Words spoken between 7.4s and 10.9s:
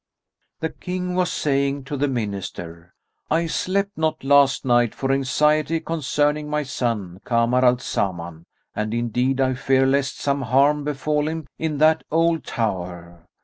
al Zaman and indeed I fear lest some harm